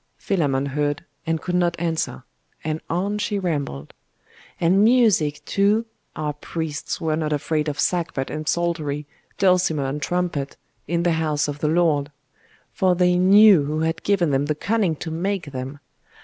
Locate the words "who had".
13.65-14.01